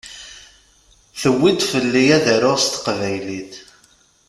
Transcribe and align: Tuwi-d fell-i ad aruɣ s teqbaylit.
Tuwi-d 1.19 1.61
fell-i 1.71 2.05
ad 2.17 2.25
aruɣ 2.35 2.57
s 2.59 2.65
teqbaylit. 2.67 3.53